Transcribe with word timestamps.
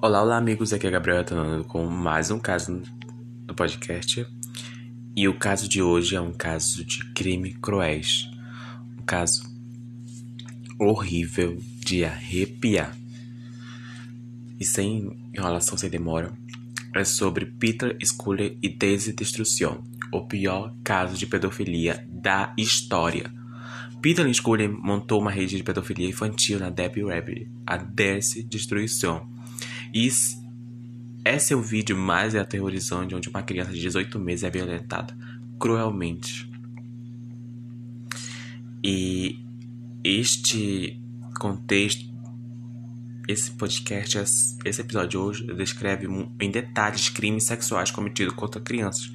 Olá, 0.00 0.22
olá 0.22 0.36
amigos, 0.38 0.72
aqui 0.72 0.86
é 0.86 0.90
Gabriel 0.90 1.20
Atanando 1.20 1.64
com 1.64 1.84
mais 1.84 2.30
um 2.30 2.38
caso 2.38 2.80
do 3.44 3.54
podcast. 3.54 4.26
E 5.14 5.28
o 5.28 5.38
caso 5.38 5.68
de 5.68 5.82
hoje 5.82 6.16
é 6.16 6.20
um 6.20 6.32
caso 6.32 6.84
de 6.84 7.04
crime 7.12 7.52
cruéis. 7.54 8.26
Um 8.98 9.02
caso 9.02 9.42
horrível 10.78 11.58
de 11.84 12.04
arrepiar. 12.04 12.96
E 14.58 14.64
sem 14.64 15.30
enrolação, 15.36 15.76
sem 15.76 15.90
demora, 15.90 16.32
é 16.94 17.04
sobre 17.04 17.46
Peter 17.46 17.96
Scully 18.04 18.58
e 18.62 18.68
Daisy 18.68 19.12
Destruction, 19.12 19.82
o 20.12 20.26
pior 20.26 20.74
caso 20.82 21.16
de 21.16 21.26
pedofilia 21.26 22.06
da 22.10 22.52
história. 22.56 23.32
Peter 24.00 24.32
Scully 24.32 24.68
montou 24.68 25.20
uma 25.20 25.30
rede 25.30 25.56
de 25.56 25.62
pedofilia 25.62 26.08
infantil 26.08 26.58
na 26.58 26.70
Debbie 26.70 27.02
Rabbit, 27.02 27.50
a 27.66 27.76
Daisy 27.76 28.42
Destruction 28.42 29.26
esse 31.24 31.52
é 31.52 31.56
o 31.56 31.62
vídeo 31.62 31.96
mais 31.96 32.34
aterrorizante 32.34 33.14
onde 33.14 33.28
uma 33.28 33.42
criança 33.42 33.72
de 33.72 33.80
18 33.80 34.18
meses 34.18 34.44
é 34.44 34.50
violentada 34.50 35.16
cruelmente. 35.58 36.48
E 38.82 39.38
este 40.04 41.00
contexto, 41.38 42.07
esse 43.28 43.50
podcast, 43.50 44.18
esse 44.64 44.80
episódio 44.80 45.20
hoje 45.20 45.44
descreve 45.54 46.08
em 46.40 46.50
detalhes 46.50 47.10
crimes 47.10 47.44
sexuais 47.44 47.90
cometidos 47.90 48.34
contra 48.34 48.58
crianças. 48.58 49.12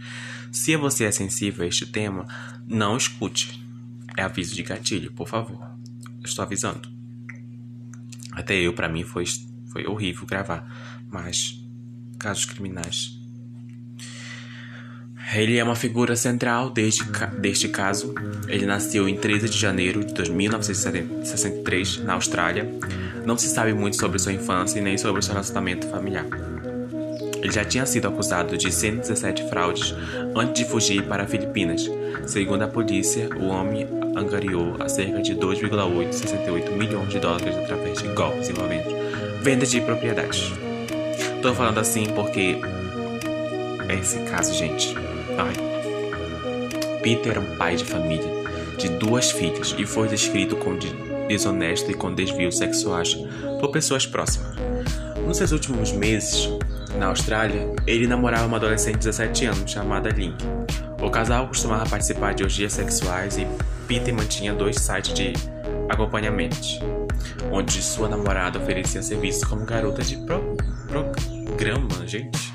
Se 0.51 0.77
você 0.77 1.05
é 1.05 1.11
sensível 1.11 1.65
a 1.65 1.67
este 1.67 1.87
tema, 1.87 2.27
não 2.67 2.95
escute. 2.95 3.59
É 4.15 4.21
aviso 4.21 4.53
de 4.53 4.61
gatilho, 4.61 5.11
por 5.11 5.27
favor. 5.27 5.67
Estou 6.23 6.45
avisando. 6.45 6.87
Até 8.31 8.55
eu, 8.55 8.73
para 8.73 8.87
mim, 8.87 9.03
foi 9.03 9.25
foi 9.71 9.87
horrível 9.87 10.27
gravar, 10.27 11.01
mas 11.11 11.59
casos 12.19 12.45
criminais. 12.45 13.19
Ele 15.33 15.57
é 15.57 15.63
uma 15.63 15.75
figura 15.75 16.15
central 16.15 16.69
deste, 16.69 17.03
deste 17.39 17.67
caso. 17.67 18.13
Ele 18.47 18.67
nasceu 18.67 19.09
em 19.09 19.17
13 19.17 19.49
de 19.49 19.57
janeiro 19.57 20.05
de 20.05 20.31
1963 20.31 22.03
na 22.03 22.13
Austrália. 22.13 22.69
Não 23.25 23.37
se 23.37 23.47
sabe 23.47 23.73
muito 23.73 23.97
sobre 23.97 24.19
sua 24.19 24.33
infância 24.33 24.79
e 24.79 24.81
nem 24.81 24.97
sobre 24.97 25.21
seu 25.21 25.33
relacionamento 25.33 25.87
familiar. 25.87 26.25
Ele 27.41 27.51
já 27.51 27.65
tinha 27.65 27.85
sido 27.85 28.07
acusado 28.07 28.57
de 28.57 28.71
117 28.71 29.49
fraudes 29.49 29.93
antes 30.35 30.63
de 30.63 30.69
fugir 30.69 31.03
para 31.03 31.27
Filipinas. 31.27 31.89
Segundo 32.25 32.61
a 32.63 32.67
polícia, 32.67 33.29
o 33.35 33.47
homem 33.47 33.87
angariou 34.15 34.75
a 34.79 34.87
cerca 34.87 35.21
de 35.21 35.33
2,868 35.33 36.71
milhões 36.71 37.09
de 37.09 37.19
dólares 37.19 37.55
através 37.55 38.01
de 38.01 38.07
golpes 38.09 38.49
envolvendo 38.49 38.93
venda 39.41 39.65
de 39.65 39.81
propriedades. 39.81 40.53
Tô 41.41 41.53
falando 41.53 41.79
assim 41.79 42.05
porque 42.15 42.61
é 43.89 43.95
esse 43.95 44.19
caso, 44.19 44.53
gente. 44.53 44.95
Ai. 45.37 46.99
Peter 47.01 47.31
era 47.31 47.41
um 47.41 47.57
pai 47.57 47.75
de 47.75 47.83
família 47.83 48.43
de 48.77 48.87
duas 48.89 49.31
filhas 49.31 49.75
e 49.77 49.85
foi 49.85 50.07
descrito 50.07 50.55
como 50.55 50.79
desonesto 51.35 51.89
e 51.91 51.93
com 51.93 52.13
desvios 52.13 52.57
sexuais 52.57 53.15
por 53.59 53.71
pessoas 53.71 54.05
próximas. 54.05 54.55
Nos 55.25 55.37
seus 55.37 55.51
últimos 55.51 55.91
meses, 55.91 56.49
na 56.97 57.07
Austrália, 57.07 57.73
ele 57.87 58.07
namorava 58.07 58.45
uma 58.45 58.57
adolescente 58.57 58.95
de 58.95 59.05
17 59.05 59.45
anos 59.45 59.71
chamada 59.71 60.09
Link. 60.09 60.35
O 61.01 61.09
casal 61.09 61.47
costumava 61.47 61.89
participar 61.89 62.33
de 62.33 62.43
orgias 62.43 62.73
sexuais 62.73 63.37
e 63.37 63.47
Peter 63.87 64.13
mantinha 64.13 64.53
dois 64.53 64.77
sites 64.77 65.13
de 65.13 65.33
acompanhamento 65.89 66.57
onde 67.51 67.81
sua 67.81 68.09
namorada 68.09 68.59
oferecia 68.59 69.01
serviços 69.01 69.43
como 69.43 69.65
garota 69.65 70.01
de 70.01 70.17
pro 70.17 70.57
programa, 70.87 72.07
gente. 72.07 72.53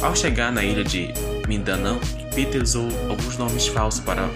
Ao 0.00 0.14
chegar 0.14 0.52
na 0.52 0.62
ilha 0.64 0.84
de 0.84 1.12
Mindanao, 1.46 1.98
Peter 2.34 2.62
usou 2.62 2.88
alguns 3.08 3.36
nomes 3.38 3.66
falsos 3.66 4.00
para 4.00 4.28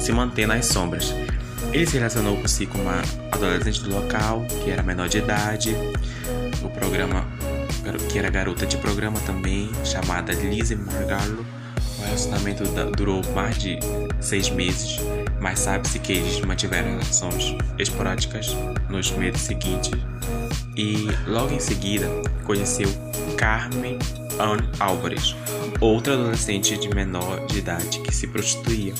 se 0.00 0.12
manter 0.12 0.46
nas 0.46 0.66
sombras. 0.66 1.14
Ele 1.72 1.86
se 1.86 1.96
relacionou 1.96 2.36
com 2.36 2.46
si 2.46 2.66
com 2.66 2.78
uma 2.78 3.02
adolescente 3.32 3.82
do 3.82 3.94
local, 3.94 4.44
que 4.62 4.70
era 4.70 4.82
menor 4.82 5.08
de 5.08 5.18
idade, 5.18 5.76
o 6.62 6.68
programa 6.68 7.26
que 8.10 8.18
era 8.18 8.30
garota 8.30 8.66
de 8.66 8.76
programa 8.78 9.18
também, 9.20 9.70
chamada 9.84 10.32
Lizzie 10.32 10.76
Margallo. 10.76 11.44
O 11.98 12.02
relacionamento 12.02 12.64
durou 12.96 13.22
mais 13.34 13.58
de 13.58 13.78
seis 14.20 14.50
meses 14.50 15.00
mas 15.44 15.58
sabe-se 15.58 15.98
que 15.98 16.14
eles 16.14 16.40
mantiveram 16.40 16.92
relações 16.92 17.54
esporádicas 17.78 18.56
nos 18.88 19.10
meses 19.10 19.42
seguintes 19.42 19.92
e 20.74 21.06
logo 21.26 21.52
em 21.52 21.60
seguida 21.60 22.08
conheceu 22.44 22.88
Carmen 23.36 23.98
Ann 24.40 24.66
Álvares, 24.80 25.36
outra 25.82 26.14
adolescente 26.14 26.78
de 26.78 26.88
menor 26.88 27.44
de 27.44 27.58
idade 27.58 28.00
que 28.00 28.14
se 28.14 28.26
prostituía. 28.26 28.94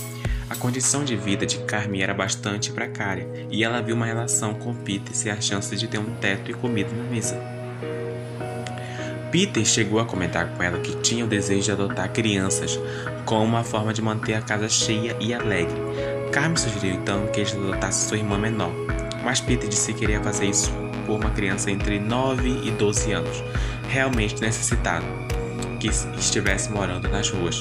A 0.49 0.57
condição 0.57 1.05
de 1.05 1.17
vida 1.17 1.47
de 1.47 1.59
Carmen 1.61 2.03
era 2.03 2.15
bastante 2.15 2.73
precária 2.73 3.27
e 3.51 3.65
ela 3.65 3.81
viu 3.81 3.97
uma 3.97 4.07
relação 4.07 4.55
com 4.55 4.75
Peter 4.75 5.15
sem 5.15 5.33
a 5.33 5.41
chance 5.41 5.75
de 5.77 5.89
ter 5.89 5.99
um 5.99 6.15
teto 6.17 6.51
e 6.51 6.55
comida 6.55 6.91
na 6.95 7.05
mesa. 7.05 7.37
Peter 9.31 9.65
chegou 9.65 9.99
a 9.99 10.05
comentar 10.05 10.49
com 10.51 10.63
ela 10.63 10.79
que 10.79 10.95
tinha 10.97 11.25
o 11.25 11.29
desejo 11.29 11.63
de 11.63 11.73
adotar 11.73 12.13
crianças 12.13 12.79
como 13.25 13.43
uma 13.45 13.65
forma 13.65 13.93
de 13.93 14.01
manter 14.01 14.35
a 14.35 14.43
casa 14.43 14.69
cheia 14.69 15.17
e 15.19 15.35
alegre, 15.35 15.75
Carmen 16.35 16.57
sugeriu 16.57 16.97
então 16.97 17.29
que 17.29 17.43
ele 17.43 17.53
adotasse 17.53 18.09
sua 18.09 18.19
irmã 18.19 18.37
menor, 18.37 18.73
mas 19.23 19.41
Peter 19.41 19.69
disse 19.69 19.93
que 19.93 20.01
queria 20.01 20.21
fazer 20.21 20.47
isso 20.47 20.69
por 21.07 21.21
uma 21.21 21.31
criança 21.31 21.71
entre 21.71 22.01
9 22.01 22.63
e 22.65 22.73
12 22.73 23.13
anos, 23.13 23.45
realmente 23.89 24.41
necessitada, 24.41 25.05
que 25.79 25.87
estivesse 26.19 26.73
morando 26.73 27.09
nas 27.09 27.31
ruas. 27.31 27.61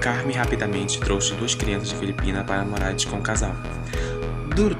Carmen 0.00 0.36
rapidamente 0.36 0.98
trouxe 0.98 1.34
duas 1.34 1.54
crianças 1.54 1.90
de 1.90 1.94
Filipina 1.94 2.42
para 2.42 2.64
morar 2.64 2.96
com 3.08 3.18
o 3.18 3.22
casal. 3.22 3.54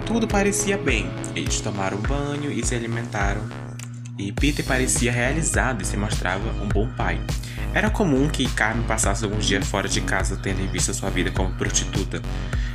Tudo 0.04 0.26
parecia 0.26 0.76
bem. 0.76 1.09
Eles 1.37 1.60
tomaram 1.60 1.98
banho 1.98 2.50
e 2.50 2.66
se 2.66 2.75
alimentaram. 2.75 3.42
E 4.19 4.32
Peter 4.32 4.65
parecia 4.65 5.12
realizado 5.12 5.82
e 5.82 5.84
se 5.87 5.97
mostrava 5.97 6.48
um 6.60 6.69
bom 6.69 6.88
pai. 6.97 7.21
Era 7.72 7.91
comum 7.91 8.28
que 8.28 8.50
Carmen 8.54 8.84
passasse 8.84 9.25
alguns 9.25 9.47
dias 9.47 9.65
fora 9.69 9.88
de 9.88 10.00
casa, 10.00 10.37
tendo 10.37 10.60
em 10.60 10.66
vista 10.66 10.92
sua 10.92 11.10
vida 11.10 11.31
como 11.31 11.54
prostituta. 11.54 12.21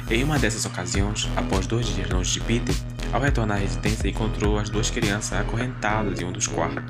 Em 0.10 0.24
uma 0.24 0.40
dessas 0.40 0.66
ocasiões, 0.66 1.30
após 1.36 1.68
dois 1.68 1.88
dias 1.88 2.10
longe 2.10 2.32
de 2.32 2.40
Peter, 2.40 2.76
ao 3.12 3.20
retornar 3.20 3.58
à 3.58 3.60
residência, 3.60 4.08
encontrou 4.08 4.58
as 4.58 4.70
duas 4.70 4.90
crianças 4.90 5.38
acorrentadas 5.38 6.22
em 6.22 6.24
um 6.24 6.32
dos 6.32 6.48
quartos. 6.48 6.86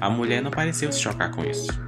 A 0.00 0.10
mulher 0.10 0.42
não 0.42 0.50
pareceu 0.50 0.90
se 0.90 1.00
chocar 1.00 1.30
com 1.30 1.44
isso. 1.44 1.85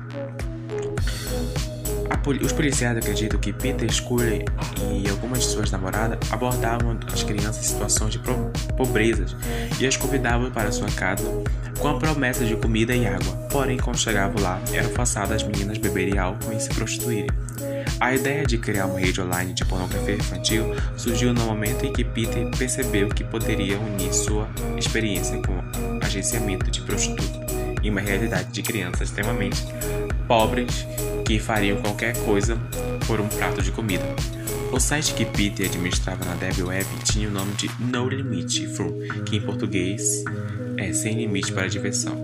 Os 2.36 2.52
policiais 2.52 2.96
acreditam 2.96 3.40
que 3.40 3.52
Peter 3.52 3.90
Scully 3.90 4.44
e 4.92 5.08
algumas 5.08 5.40
de 5.40 5.46
suas 5.46 5.70
namoradas 5.70 6.18
abordavam 6.30 6.98
as 7.12 7.22
crianças 7.22 7.64
em 7.64 7.68
situações 7.68 8.12
de 8.12 8.20
pobreza 8.76 9.24
e 9.80 9.86
as 9.86 9.96
convidavam 9.96 10.50
para 10.50 10.70
sua 10.70 10.88
casa 10.88 11.24
com 11.78 11.88
a 11.88 11.98
promessa 11.98 12.44
de 12.44 12.56
comida 12.56 12.94
e 12.94 13.06
água. 13.06 13.32
Porém, 13.50 13.78
quando 13.78 13.98
chegavam 13.98 14.42
lá, 14.42 14.60
eram 14.72 14.90
forçadas 14.90 15.42
as 15.42 15.42
meninas 15.42 15.78
beberem 15.78 16.18
álcool 16.18 16.52
e 16.52 16.60
se 16.60 16.68
prostituírem. 16.70 17.30
A 18.00 18.14
ideia 18.14 18.44
de 18.44 18.58
criar 18.58 18.86
uma 18.86 19.00
rede 19.00 19.20
online 19.20 19.52
de 19.52 19.64
pornografia 19.64 20.14
infantil 20.14 20.74
surgiu 20.96 21.32
no 21.32 21.46
momento 21.46 21.84
em 21.84 21.92
que 21.92 22.04
Peter 22.04 22.48
percebeu 22.56 23.08
que 23.08 23.24
poderia 23.24 23.78
unir 23.78 24.12
sua 24.12 24.48
experiência 24.76 25.40
com 25.42 25.58
agenciamento 26.04 26.70
de 26.70 26.80
prostituta 26.82 27.46
em 27.82 27.90
uma 27.90 28.00
realidade 28.00 28.50
de 28.50 28.62
crianças 28.62 29.08
extremamente 29.08 29.64
pobres 30.26 30.86
que 31.28 31.38
fariam 31.38 31.76
qualquer 31.82 32.16
coisa 32.24 32.58
por 33.06 33.20
um 33.20 33.28
prato 33.28 33.60
de 33.60 33.70
comida. 33.70 34.02
O 34.72 34.80
site 34.80 35.12
que 35.12 35.26
Peter 35.26 35.66
administrava 35.66 36.24
na 36.24 36.32
Dev 36.32 36.66
Web 36.66 36.86
tinha 37.04 37.28
o 37.28 37.30
nome 37.30 37.52
de 37.52 37.70
No 37.78 38.08
Limit 38.08 38.66
From, 38.68 38.94
que 39.26 39.36
em 39.36 39.40
português 39.42 40.24
é 40.78 40.90
Sem 40.90 41.18
Limite 41.18 41.52
para 41.52 41.68
Diversão. 41.68 42.16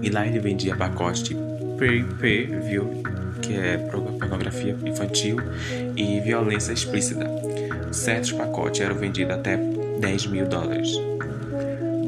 E 0.00 0.08
lá 0.08 0.26
ele 0.26 0.38
vendia 0.38 0.74
pacotes 0.74 1.22
de 1.22 1.36
pay-per-view, 1.78 3.02
que 3.42 3.58
é 3.58 3.76
pornografia 3.76 4.74
infantil 4.86 5.36
e 5.94 6.18
violência 6.20 6.72
explícita. 6.72 7.26
Certos 7.92 8.32
pacotes 8.32 8.80
eram 8.80 8.94
vendidos 8.94 9.34
até 9.34 9.58
10 10.00 10.28
mil 10.28 10.46
dólares. 10.46 10.88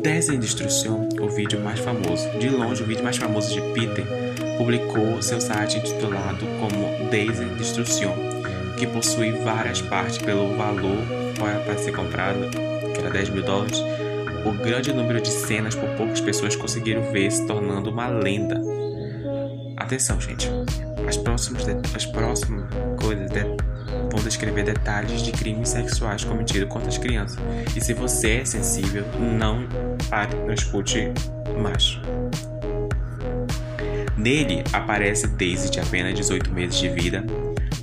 10 0.03 0.31
em 0.31 0.41
Destruição, 0.41 1.11
o 1.21 1.29
vídeo 1.29 1.61
mais 1.61 1.79
famoso, 1.79 2.27
de 2.39 2.49
longe 2.49 2.83
o 2.83 2.87
vídeo 2.87 3.05
mais 3.05 3.19
famoso 3.19 3.53
de 3.53 3.61
Peter, 3.75 4.07
publicou 4.57 5.21
seu 5.23 5.41
site 5.41 5.79
intitulado 5.79 6.45
como 6.61 7.11
Days 7.11 7.41
in 7.41 7.55
Destruction, 7.57 8.13
que 8.79 8.87
possui 8.87 9.33
várias 9.33 9.81
partes 9.83 10.19
pelo 10.19 10.57
valor 10.57 10.99
para 11.65 11.79
ser 11.79 11.93
comprado, 11.93 12.51
que 12.93 13.01
era 13.01 13.11
10 13.11 13.31
mil 13.31 13.43
dólares, 13.43 13.83
o 14.45 14.53
grande 14.53 14.93
número 14.93 15.21
de 15.21 15.29
cenas 15.29 15.75
por 15.75 15.89
poucas 15.91 16.21
pessoas 16.21 16.55
conseguiram 16.55 17.03
ver 17.13 17.31
se 17.31 17.47
tornando 17.47 17.91
uma 17.91 18.07
lenda. 18.09 18.61
Atenção, 19.77 20.21
gente. 20.21 20.49
As 21.07 21.17
próximas, 21.17 21.65
as 21.95 22.07
próximas 22.07 22.65
coisas 23.01 23.31
de, 23.31 23.43
vão 24.11 24.23
descrever 24.25 24.65
detalhes 24.65 25.23
de 25.23 25.33
crimes 25.33 25.69
sexuais 25.71 26.25
cometidos 26.25 26.69
contra 26.69 26.89
as 26.89 26.99
crianças. 26.99 27.39
E 27.77 27.81
se 27.81 27.93
você 27.93 28.39
é 28.39 28.45
sensível, 28.45 29.05
não 29.19 29.67
pare, 30.09 30.35
não 30.37 30.53
escute 30.53 31.13
mais. 31.61 32.01
Nele 34.17 34.65
aparece 34.73 35.27
Daisy, 35.27 35.71
de 35.71 35.79
apenas 35.79 36.15
18 36.15 36.51
meses 36.51 36.77
de 36.79 36.89
vida, 36.89 37.25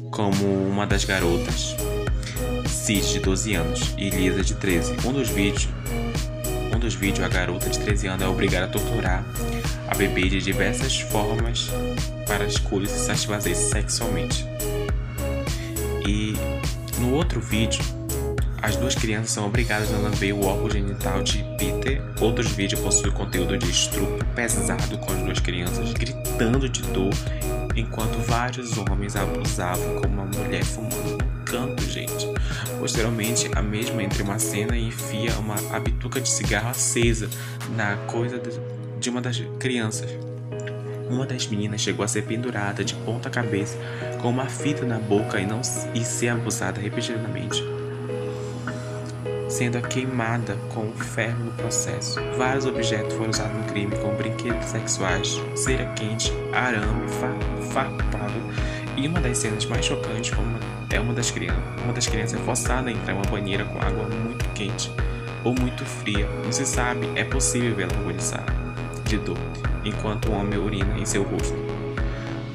como 0.10 0.68
uma 0.68 0.88
das 0.88 1.06
garotas, 1.06 1.76
Sid, 2.68 3.14
de 3.14 3.20
12 3.20 3.56
anos, 3.56 3.94
e 3.98 4.10
Lisa, 4.10 4.44
de 4.44 4.56
13. 4.56 4.96
Um 5.06 5.14
dos 5.14 5.30
vídeos, 5.30 5.70
um 6.76 6.80
dos 6.80 6.96
vídeos 6.96 7.24
a 7.24 7.30
garota 7.30 7.70
de 7.70 7.80
13 7.80 8.08
anos 8.08 8.24
é 8.24 8.28
obrigada 8.28 8.66
a 8.66 8.70
torturar 8.70 9.24
a 9.88 9.96
bebê 9.96 10.28
de 10.28 10.42
diversas 10.42 11.00
formas 11.00 11.70
para 12.26 12.46
escolhas 12.46 12.92
e 12.96 13.00
satisfazer 13.00 13.56
sexualmente. 13.56 14.46
E 16.08 16.34
no 17.00 17.14
outro 17.14 17.40
vídeo, 17.40 17.80
as 18.64 18.78
duas 18.78 18.96
crianças 18.96 19.32
são 19.32 19.46
obrigadas 19.46 19.94
a 19.94 19.98
lamber 19.98 20.34
o 20.34 20.46
órgão 20.46 20.72
genital 20.72 21.22
de 21.22 21.44
Peter. 21.58 22.02
Outros 22.22 22.50
vídeos 22.54 22.80
possuem 22.80 23.12
conteúdo 23.12 23.58
de 23.58 23.70
estupro 23.70 24.26
pesado 24.34 24.98
com 25.00 25.12
as 25.12 25.20
duas 25.20 25.40
crianças 25.40 25.92
gritando 25.92 26.70
de 26.70 26.82
dor, 26.84 27.12
enquanto 27.76 28.18
vários 28.26 28.78
homens 28.78 29.18
abusavam 29.18 30.02
como 30.02 30.14
uma 30.14 30.26
mulher 30.26 30.64
fumando 30.64 31.18
no 31.18 31.44
canto, 31.44 31.84
gente. 31.84 32.26
Posteriormente, 32.80 33.52
a 33.54 33.62
mesma 33.62 34.02
entre 34.02 34.24
uma 34.24 34.40
cena 34.40 34.78
e 34.78 34.88
enfia 34.88 35.38
uma 35.40 35.58
bituca 35.82 36.22
de 36.22 36.30
cigarro 36.30 36.70
acesa 36.70 37.30
na 37.76 37.98
coisa 38.08 38.42
de 38.98 39.10
uma 39.10 39.20
das 39.20 39.44
crianças. 39.60 40.10
Uma 41.10 41.26
das 41.26 41.46
meninas 41.48 41.82
chegou 41.82 42.06
a 42.06 42.08
ser 42.08 42.22
pendurada 42.22 42.82
de 42.82 42.96
ponta 42.96 43.30
cabeça 43.30 43.78
com 44.22 44.30
uma 44.30 44.46
fita 44.46 44.86
na 44.86 45.00
boca 45.00 45.38
e, 45.38 45.46
não, 45.46 45.60
e 45.94 46.06
ser 46.06 46.30
abusada 46.30 46.80
repetidamente 46.80 47.62
sendo 49.54 49.80
queimada 49.88 50.58
com 50.74 50.92
ferro 50.94 51.46
no 51.46 51.52
processo. 51.52 52.20
Vários 52.38 52.66
objetos 52.66 53.14
foram 53.14 53.30
usados 53.30 53.56
no 53.56 53.64
crime, 53.66 53.96
como 53.98 54.16
brinquedos 54.16 54.66
sexuais, 54.66 55.40
cera 55.56 55.86
quente, 55.94 56.34
arame, 56.52 57.08
farpado. 57.72 58.34
E 58.98 59.08
uma 59.08 59.22
das 59.22 59.38
cenas 59.38 59.66
mais 59.68 59.86
chocantes 59.86 60.36
é 60.90 61.00
uma 61.00 61.14
das 61.14 61.30
crianças. 61.30 61.64
Uma 61.84 61.94
das 61.94 62.08
crianças 62.08 62.40
é 62.40 62.44
forçada 62.44 62.90
a 62.90 62.92
entrar 62.92 63.14
em 63.14 63.18
uma 63.18 63.30
banheira 63.30 63.64
com 63.64 63.80
água 63.80 64.10
muito 64.10 64.44
quente 64.56 64.92
ou 65.44 65.54
muito 65.54 65.86
fria. 65.86 66.28
Não 66.44 66.52
se 66.52 66.66
sabe, 66.66 67.08
é 67.16 67.24
possível 67.24 67.76
vê-la 67.76 67.94
agonizar 67.94 68.46
de 69.06 69.18
dor, 69.20 69.38
enquanto 69.86 70.30
o 70.30 70.32
homem 70.32 70.58
urina 70.58 70.98
em 70.98 71.06
seu 71.06 71.22
rosto. 71.22 71.56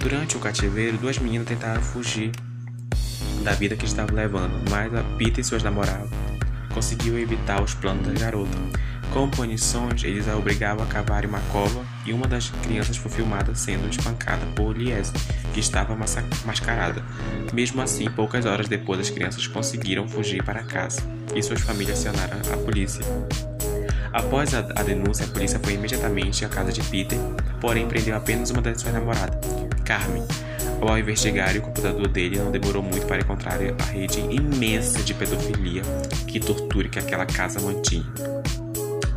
Durante 0.01 0.37
o 0.37 0.41
cativeiro, 0.41 0.99
duas 0.99 1.19
meninas 1.19 1.47
tentaram 1.47 1.81
fugir 1.81 2.33
da 3.45 3.53
vida 3.53 3.77
que 3.77 3.85
estavam 3.85 4.17
levando, 4.17 4.69
mas 4.69 4.93
a 4.93 5.05
Pita 5.17 5.41
e 5.41 5.45
suas 5.45 5.63
namoradas 5.63 6.28
conseguiu 6.79 7.19
evitar 7.19 7.61
os 7.61 7.75
planos 7.75 8.07
da 8.07 8.13
garota. 8.13 8.57
Como 9.13 9.29
punições, 9.33 10.05
eles 10.05 10.29
a 10.29 10.37
obrigavam 10.37 10.85
a 10.85 10.87
cavar 10.87 11.27
uma 11.27 11.41
cova 11.51 11.85
e 12.07 12.13
uma 12.13 12.29
das 12.29 12.51
crianças 12.51 12.97
foi 12.97 13.11
filmada 13.11 13.53
sendo 13.53 13.89
espancada 13.89 14.47
por 14.55 14.79
Lies, 14.79 15.13
que 15.53 15.59
estava 15.59 15.97
mascarada. 16.47 17.03
Mesmo 17.53 17.83
assim, 17.83 18.09
poucas 18.09 18.47
horas 18.47 18.69
depois, 18.69 19.01
as 19.01 19.11
crianças 19.11 19.45
conseguiram 19.49 20.07
fugir 20.07 20.41
para 20.45 20.63
casa 20.63 21.03
e 21.35 21.43
suas 21.43 21.63
famílias 21.63 21.99
acionaram 21.99 22.39
a 22.53 22.57
polícia. 22.59 23.05
Após 24.13 24.55
a, 24.55 24.61
a 24.61 24.83
denúncia, 24.85 25.27
a 25.27 25.29
polícia 25.31 25.59
foi 25.59 25.75
imediatamente 25.75 26.45
à 26.45 26.49
casa 26.49 26.73
de 26.73 26.83
Peter, 26.85 27.19
porém 27.61 27.89
prendeu 27.89 28.15
apenas 28.15 28.51
uma 28.51 28.63
das 28.63 28.81
suas 28.81 28.95
namoradas, 28.95 29.37
Carmen, 29.85 30.23
ao 30.81 30.99
investigar 30.99 31.57
o 31.57 31.61
computador 31.61 32.09
dele, 32.09 32.39
não 32.39 32.51
demorou 32.51 32.83
muito 32.83 33.07
para 33.07 33.21
encontrar 33.21 33.59
a 33.61 33.85
rede 33.85 34.21
imensa 34.21 35.03
de 35.03 35.15
pedofilia 35.15 35.83
que 36.27 36.39
tortura 36.39 36.89
que 36.89 36.99
aquela 36.99 37.27
casa 37.27 37.61
mantinha. 37.61 38.07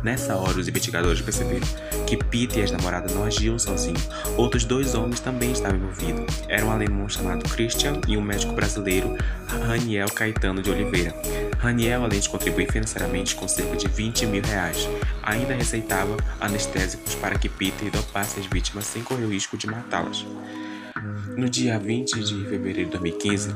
Nessa 0.02 0.34
hora, 0.34 0.58
os 0.58 0.66
investigadores 0.66 1.20
perceberam 1.20 1.66
que 2.06 2.16
Peter 2.16 2.58
e 2.58 2.62
as 2.64 2.72
namoradas 2.72 3.14
não 3.14 3.24
agiam 3.24 3.56
sozinhos. 3.56 4.08
Outros 4.36 4.64
dois 4.64 4.96
homens 4.96 5.20
também 5.20 5.52
estavam 5.52 5.78
envolvidos. 5.78 6.42
Era 6.48 6.66
um 6.66 6.72
alemão 6.72 7.08
chamado 7.08 7.48
Christian 7.48 8.00
e 8.08 8.16
um 8.16 8.20
médico 8.20 8.52
brasileiro, 8.52 9.16
Raniel 9.46 10.08
Caetano 10.08 10.60
de 10.60 10.70
Oliveira. 10.70 11.14
Raniel, 11.58 12.04
além 12.04 12.18
de 12.18 12.28
contribuir 12.28 12.72
financeiramente 12.72 13.36
com 13.36 13.46
cerca 13.46 13.76
de 13.76 13.86
20 13.86 14.26
mil 14.26 14.42
reais, 14.42 14.88
ainda 15.22 15.54
receitava 15.54 16.16
anestésicos 16.40 17.14
para 17.14 17.38
que 17.38 17.48
Peter 17.48 17.88
dopasse 17.88 18.40
as 18.40 18.46
vítimas 18.46 18.86
sem 18.86 19.04
correr 19.04 19.24
o 19.24 19.30
risco 19.30 19.56
de 19.56 19.68
matá-las. 19.68 20.26
No 21.36 21.48
dia 21.48 21.78
20 21.78 22.20
de 22.20 22.44
fevereiro 22.44 22.90
de 22.90 22.98
2015, 22.98 23.50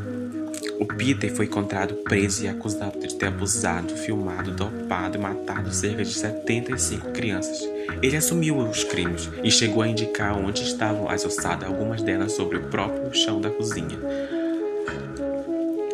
o 0.78 0.86
Peter 0.86 1.34
foi 1.34 1.46
encontrado 1.46 1.94
preso 1.96 2.44
e 2.44 2.48
acusado 2.48 2.98
de 2.98 3.14
ter 3.14 3.26
abusado, 3.26 3.94
filmado, 3.94 4.50
dopado 4.50 5.18
e 5.18 5.20
matado 5.20 5.72
cerca 5.72 6.04
de 6.04 6.12
75 6.12 7.12
crianças. 7.12 7.58
Ele 8.02 8.16
assumiu 8.16 8.58
os 8.58 8.84
crimes 8.84 9.28
e 9.42 9.50
chegou 9.50 9.82
a 9.82 9.88
indicar 9.88 10.36
onde 10.38 10.62
estavam 10.62 11.08
as 11.08 11.24
ossadas, 11.24 11.68
algumas 11.68 12.02
delas 12.02 12.32
sobre 12.32 12.58
o 12.58 12.64
próprio 12.64 13.14
chão 13.14 13.40
da 13.40 13.50
cozinha. 13.50 13.98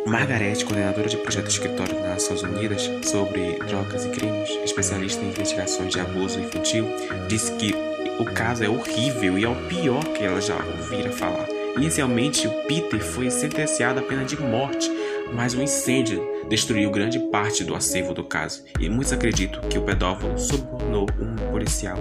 Margaret, 0.05 0.63
coordenadora 0.65 1.09
de 1.09 1.17
projeto 1.17 1.49
escritório 1.49 1.99
nas 1.99 2.09
Nações 2.09 2.43
Unidas 2.43 2.89
sobre 3.03 3.57
drogas 3.67 4.05
e 4.05 4.09
crimes, 4.09 4.49
especialista 4.63 5.23
em 5.23 5.29
investigações 5.29 5.91
de 5.91 5.99
abuso 5.99 6.39
infantil, 6.39 6.85
disse 7.27 7.51
que 7.55 7.73
o 8.19 8.25
caso 8.25 8.63
é 8.63 8.69
horrível 8.69 9.39
e 9.39 9.43
é 9.43 9.49
o 9.49 9.55
pior 9.67 10.03
que 10.13 10.23
ela 10.23 10.39
já 10.39 10.55
ouvira 10.55 11.11
falar. 11.11 11.52
Inicialmente, 11.75 12.47
Peter 12.67 12.99
foi 12.99 13.31
sentenciado 13.31 13.99
à 13.99 14.03
pena 14.03 14.23
de 14.23 14.39
morte, 14.39 14.91
mas 15.33 15.55
um 15.55 15.61
incêndio 15.61 16.21
destruiu 16.47 16.91
grande 16.91 17.17
parte 17.31 17.63
do 17.63 17.75
acervo 17.75 18.13
do 18.13 18.23
caso, 18.23 18.63
e 18.79 18.87
muitos 18.87 19.11
acreditam 19.11 19.61
que 19.61 19.77
o 19.77 19.81
pedófilo 19.81 20.37
subornou 20.37 21.07
um 21.19 21.35
policial 21.51 21.97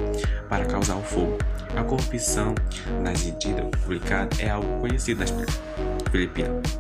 para 0.48 0.66
causar 0.66 0.96
o 0.96 1.02
fogo. 1.02 1.38
A 1.74 1.82
corrupção 1.82 2.54
nas 3.02 3.24
medidas 3.24 3.64
publicadas 3.82 4.38
é 4.38 4.50
algo 4.50 4.80
conhecido 4.80 5.20
nas 5.20 5.32
Filipinas. 6.10 6.78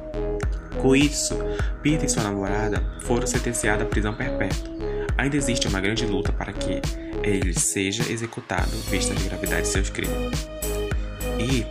Com 0.80 0.94
isso, 0.94 1.34
Peter 1.82 2.04
e 2.04 2.08
sua 2.08 2.24
namorada 2.24 2.82
foram 3.00 3.26
sentenciados 3.26 3.86
à 3.86 3.88
prisão 3.88 4.14
perpétua. 4.14 4.70
Ainda 5.16 5.36
existe 5.36 5.66
uma 5.66 5.80
grande 5.80 6.04
luta 6.04 6.32
para 6.32 6.52
que 6.52 6.80
ele 7.22 7.58
seja 7.58 8.10
executado, 8.10 8.70
vista 8.90 9.14
a 9.14 9.22
gravidade 9.28 9.62
de 9.62 9.68
seus 9.68 9.88
crimes. 9.88 10.48
E 11.38 11.64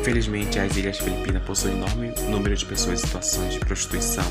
Infelizmente, 0.00 0.58
as 0.58 0.74
Ilhas 0.78 0.96
Filipinas 0.96 1.42
possuem 1.42 1.74
enorme 1.74 2.14
número 2.30 2.56
de 2.56 2.64
pessoas 2.64 3.02
em 3.02 3.04
situações 3.04 3.52
de 3.52 3.60
prostituição. 3.60 4.24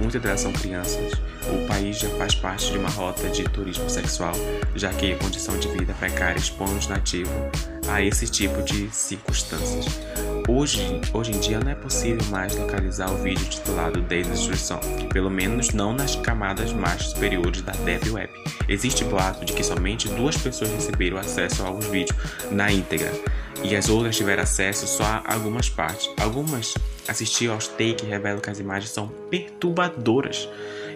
Muitas 0.00 0.22
delas 0.22 0.40
são 0.40 0.52
crianças. 0.52 1.12
O 1.48 1.66
país 1.66 1.98
já 1.98 2.08
faz 2.10 2.36
parte 2.36 2.70
de 2.70 2.78
uma 2.78 2.88
rota 2.88 3.28
de 3.28 3.42
turismo 3.42 3.90
sexual, 3.90 4.32
já 4.76 4.90
que 4.90 5.12
a 5.12 5.16
condição 5.16 5.58
de 5.58 5.66
vida 5.70 5.92
precária 5.94 6.38
expõe 6.38 6.72
os 6.76 6.86
nativos 6.86 7.32
a 7.88 8.00
esse 8.00 8.28
tipo 8.28 8.62
de 8.62 8.88
circunstâncias. 8.90 9.86
Hoje, 10.46 11.00
hoje 11.12 11.32
em 11.32 11.40
dia 11.40 11.58
não 11.58 11.72
é 11.72 11.74
possível 11.74 12.24
mais 12.30 12.54
localizar 12.54 13.10
o 13.10 13.16
vídeo 13.16 13.44
titulado 13.46 14.00
Desinstrução, 14.00 14.78
pelo 15.12 15.30
menos 15.30 15.70
não 15.70 15.92
nas 15.92 16.14
camadas 16.14 16.72
mais 16.72 17.02
superiores 17.02 17.60
da 17.62 17.72
Deep 17.72 18.08
Web. 18.08 18.32
Existe 18.68 19.02
boato 19.04 19.44
de 19.44 19.52
que 19.52 19.64
somente 19.64 20.08
duas 20.10 20.36
pessoas 20.36 20.70
receberam 20.70 21.18
acesso 21.18 21.64
aos 21.64 21.86
vídeos 21.86 22.16
na 22.52 22.70
íntegra 22.70 23.10
e 23.62 23.74
as 23.74 23.88
outras 23.88 24.16
tiveram 24.16 24.42
acesso 24.42 24.86
só 24.86 25.04
a 25.04 25.34
algumas 25.34 25.68
partes. 25.68 26.10
Algumas 26.20 26.74
assistiram 27.06 27.54
aos 27.54 27.66
takes 27.66 28.02
e 28.02 28.06
revelam 28.06 28.40
que 28.40 28.50
as 28.50 28.58
imagens 28.58 28.90
são 28.90 29.08
perturbadoras. 29.30 30.48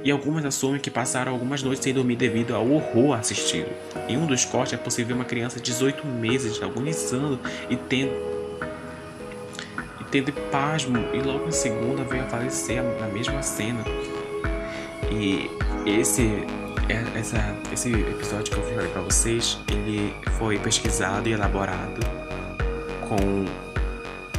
E 0.04 0.10
algumas 0.10 0.44
assumem 0.44 0.80
que 0.80 0.90
passaram 0.90 1.32
algumas 1.32 1.62
noites 1.62 1.82
sem 1.82 1.94
dormir 1.94 2.16
devido 2.16 2.54
ao 2.54 2.68
horror 2.68 3.18
assistido. 3.18 3.68
Em 4.08 4.16
um 4.16 4.26
dos 4.26 4.44
cortes 4.44 4.74
é 4.74 4.76
possível 4.76 5.14
uma 5.14 5.24
criança 5.24 5.56
de 5.56 5.64
18 5.70 6.06
meses 6.06 6.62
agonizando 6.62 7.38
e 7.70 7.76
tendo, 7.76 8.12
e 10.00 10.04
tendo 10.10 10.32
pasmo, 10.50 10.98
e 11.14 11.18
logo 11.18 11.46
em 11.46 11.52
segunda 11.52 12.02
veio 12.04 12.24
a 12.24 12.26
falecer 12.26 12.82
na 12.82 13.06
mesma 13.06 13.42
cena. 13.42 13.84
E 15.10 15.50
esse 15.86 16.44
é, 16.88 17.18
essa, 17.18 17.38
esse 17.72 17.92
episódio 17.92 18.52
que 18.52 18.58
eu 18.58 18.74
falei 18.74 18.88
para 18.88 19.02
vocês, 19.02 19.58
ele 19.70 20.14
foi 20.36 20.58
pesquisado 20.58 21.28
e 21.28 21.32
elaborado 21.32 22.21
com, 23.12 23.44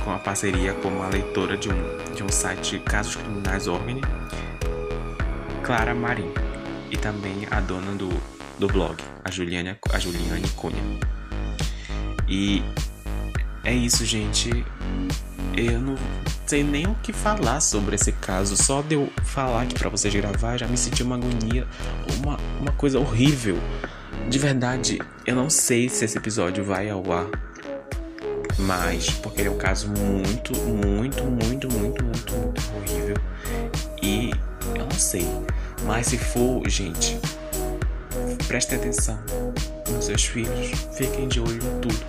com 0.04 0.12
a 0.12 0.18
parceria 0.18 0.74
com 0.74 0.88
uma 0.88 1.08
leitora 1.08 1.56
de 1.56 1.70
um, 1.70 2.14
de 2.16 2.24
um 2.24 2.30
site 2.30 2.80
Casos 2.80 3.16
Criminais 3.16 3.68
Organi, 3.68 4.02
Clara 5.62 5.94
Marim, 5.94 6.32
e 6.90 6.98
também 6.98 7.48
a 7.52 7.60
dona 7.60 7.92
do, 7.92 8.10
do 8.58 8.68
blog, 8.68 8.96
a 9.24 9.30
Juliane, 9.30 9.78
a 9.92 10.00
Juliane 10.00 10.50
Cunha. 10.56 10.82
E 12.28 12.64
é 13.64 13.72
isso, 13.74 14.04
gente. 14.06 14.50
Eu 15.56 15.80
não 15.80 15.96
sei 16.48 16.64
nem 16.64 16.88
o 16.88 16.96
que 16.96 17.14
falar 17.14 17.62
sobre 17.62 17.94
esse 17.94 18.12
caso. 18.12 18.58
Só 18.58 18.82
de 18.82 18.96
eu 18.96 19.08
falar 19.24 19.64
aqui 19.64 19.76
para 19.76 19.90
vocês 19.90 20.12
gravar, 20.14 20.58
já 20.58 20.68
me 20.68 20.78
senti 20.78 21.04
uma 21.04 21.16
agonia, 21.16 21.68
uma, 22.18 22.40
uma 22.60 22.72
coisa 22.72 22.98
horrível. 22.98 23.58
De 24.30 24.40
verdade, 24.40 25.00
eu 25.28 25.36
não 25.36 25.50
sei 25.50 25.90
se 25.90 26.06
esse 26.06 26.18
episódio 26.18 26.64
vai 26.64 26.90
ao 26.90 27.12
ar 27.12 27.28
Mas, 28.58 29.10
porque 29.10 29.42
ele 29.42 29.50
é 29.50 29.52
um 29.52 29.58
caso 29.58 29.88
muito, 29.88 30.56
muito, 30.58 31.24
muito, 31.24 31.68
muito, 31.72 32.04
muito, 32.04 32.34
muito 32.36 32.62
horrível. 32.76 33.18
E 34.02 34.32
eu 34.76 34.86
não 34.86 34.92
sei. 34.92 35.28
Mas 35.86 36.08
se 36.08 36.18
for, 36.18 36.68
gente, 36.70 37.20
prestem 38.48 38.78
atenção 38.78 39.20
nos 39.90 40.06
seus 40.06 40.26
filhos. 40.26 40.72
Fiquem 40.96 41.28
de 41.28 41.40
olho 41.40 41.56
em 41.56 41.82
tudo. 41.82 42.00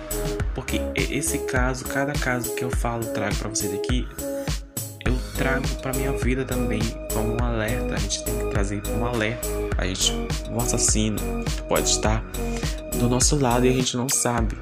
Porque 0.53 0.79
esse 0.95 1.39
caso, 1.39 1.85
cada 1.85 2.13
caso 2.13 2.55
que 2.55 2.63
eu 2.63 2.69
falo, 2.69 3.03
trago 3.07 3.35
para 3.35 3.49
vocês 3.49 3.73
aqui, 3.73 4.07
eu 5.05 5.17
trago 5.35 5.67
para 5.81 5.93
minha 5.93 6.13
vida 6.13 6.45
também 6.45 6.81
como 7.13 7.33
um 7.33 7.43
alerta. 7.43 7.95
A 7.95 7.97
gente 7.97 8.23
tem 8.23 8.37
que 8.37 8.45
trazer 8.51 8.81
um 8.87 9.05
alerta. 9.05 9.47
A 9.77 9.85
gente, 9.85 10.13
um 10.49 10.57
assassino 10.57 11.17
pode 11.67 11.89
estar 11.89 12.23
do 12.97 13.09
nosso 13.09 13.37
lado 13.37 13.65
e 13.65 13.69
a 13.69 13.73
gente 13.73 13.97
não 13.97 14.07
sabe. 14.07 14.55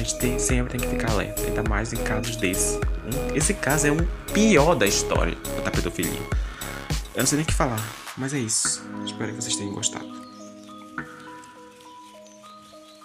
Gente 0.00 0.16
tem, 0.16 0.38
sempre 0.38 0.78
tem 0.78 0.80
que 0.80 0.86
ficar 0.86 1.12
alerta, 1.12 1.42
ainda 1.42 1.62
mais 1.62 1.92
em 1.92 2.02
casos 2.02 2.34
desse. 2.34 2.78
Um, 2.78 3.36
esse 3.36 3.52
caso 3.52 3.86
é 3.86 3.92
um 3.92 3.98
pior 4.32 4.74
da 4.74 4.86
história 4.86 5.36
da 5.62 5.70
pedofilia. 5.70 6.22
Eu 7.14 7.18
não 7.18 7.26
sei 7.26 7.36
nem 7.36 7.44
o 7.44 7.46
que 7.46 7.52
falar, 7.52 7.86
mas 8.16 8.32
é 8.32 8.38
isso. 8.38 8.82
Espero 9.04 9.30
que 9.34 9.42
vocês 9.42 9.56
tenham 9.56 9.74
gostado. 9.74 10.10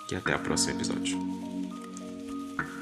E 0.10 0.16
até 0.16 0.38
o 0.38 0.40
próximo 0.40 0.72
episódio. 0.78 1.55